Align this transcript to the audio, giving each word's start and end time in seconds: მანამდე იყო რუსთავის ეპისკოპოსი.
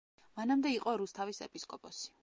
მანამდე 0.39 0.71
იყო 0.77 0.95
რუსთავის 1.03 1.45
ეპისკოპოსი. 1.49 2.13